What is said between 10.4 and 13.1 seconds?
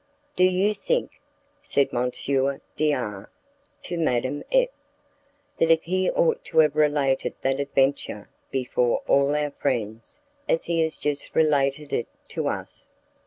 as he has just related it to us?"